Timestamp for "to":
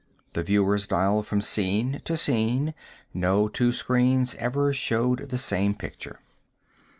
2.05-2.17